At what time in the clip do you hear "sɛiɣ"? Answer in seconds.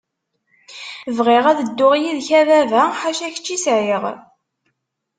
3.65-4.03